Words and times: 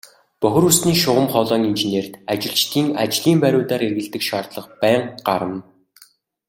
Бохир 0.41 0.63
усны 0.69 0.91
шугам 1.01 1.27
хоолойн 1.33 1.63
инженерт 1.71 2.13
ажилчдын 2.33 2.87
ажлын 3.03 3.37
байруудаар 3.43 3.81
эргэлдэх 3.87 4.23
шаардлага 4.29 4.71
байнга 4.81 5.09
гарна. 5.27 5.59